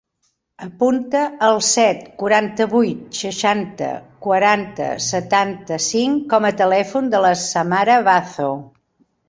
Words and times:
Apunta 0.67 1.19
el 1.47 1.59
set, 1.67 1.99
quaranta-vuit, 2.21 3.03
seixanta, 3.19 3.91
quaranta, 4.29 4.89
setanta-cinc 5.11 6.27
com 6.35 6.51
a 6.51 6.55
telèfon 6.65 7.15
de 7.15 7.23
la 7.29 7.37
Samara 7.47 8.03
Bazo. 8.13 8.53